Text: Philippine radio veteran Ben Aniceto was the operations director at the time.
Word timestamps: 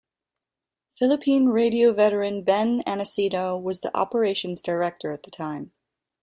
Philippine 0.97 1.49
radio 1.49 1.93
veteran 1.93 2.41
Ben 2.43 2.81
Aniceto 2.87 3.61
was 3.61 3.81
the 3.81 3.95
operations 3.95 4.59
director 4.59 5.11
at 5.11 5.21
the 5.21 5.29
time. 5.29 5.73